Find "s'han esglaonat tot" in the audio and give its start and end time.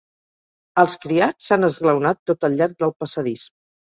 1.49-2.49